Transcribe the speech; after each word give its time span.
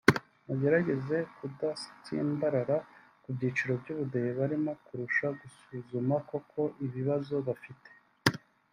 mugerageze 0.45 1.17
kudatsimbarara 1.37 2.77
ku 3.23 3.29
byiciro 3.35 3.71
by’Ubudehe 3.81 4.29
barimo 4.39 4.71
kurusha 4.85 5.27
gusuzuma 5.39 6.15
koko 6.29 6.61
ibibazo 6.85 7.35
bafite 7.47 7.89